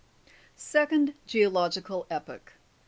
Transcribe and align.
SECOND 0.55 1.13
GEOLOGICAL 1.27 2.07
EPOCH. 2.09 2.53